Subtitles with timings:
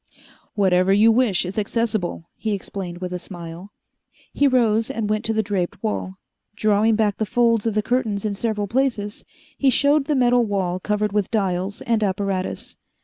[0.55, 3.71] "Whatever you wish is accessible," he explained with a smile.
[4.33, 6.15] He rose and went to the draped wall.
[6.55, 9.23] Drawing back the folds of the curtains in several places,
[9.59, 12.77] he showed the metal wall covered with dials and apparatus.